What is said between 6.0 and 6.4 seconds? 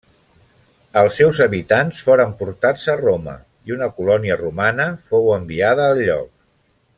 lloc.